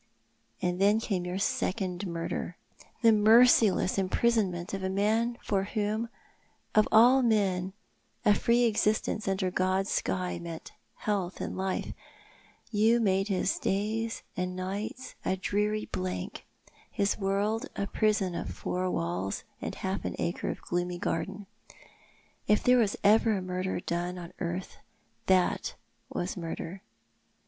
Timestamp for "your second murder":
1.25-2.57